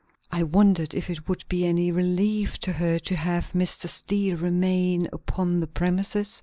[0.31, 3.87] I wondered if it would be any relief to her to have Mr.
[3.87, 6.39] Steele remain upon the premises.